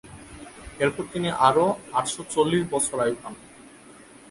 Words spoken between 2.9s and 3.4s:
আয়ু পান।